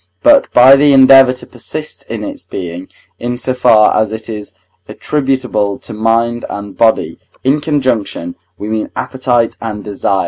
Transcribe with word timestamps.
But 0.23 0.51
by 0.51 0.75
the 0.75 0.93
endeavour 0.93 1.31
to 1.31 1.45
persist 1.45 2.05
in 2.09 2.23
its 2.23 2.43
being, 2.43 2.87
in 3.19 3.37
so 3.37 3.53
far 3.53 3.95
as 3.95 4.11
it 4.11 4.29
is 4.29 4.51
attributable 4.89 5.77
to 5.77 5.93
mind 5.93 6.43
and 6.49 6.75
body 6.75 7.19
in 7.43 7.61
conjunction, 7.61 8.33
we 8.57 8.67
mean 8.67 8.89
appetite 8.95 9.57
and 9.61 9.83
desire 9.83 10.17
(III. 10.19 10.19